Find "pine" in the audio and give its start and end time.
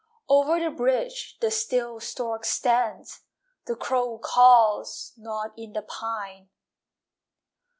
5.83-6.49